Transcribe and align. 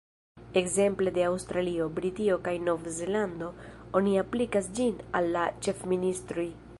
Ekzemple 0.59 1.11
en 1.11 1.19
Aŭstralio, 1.25 1.85
Britio 1.99 2.39
kaj 2.47 2.55
Novzelando 2.69 3.51
oni 4.01 4.19
aplikas 4.25 4.73
ĝin 4.81 5.01
al 5.21 5.33
la 5.37 5.49
ĉefministroj. 5.67 6.51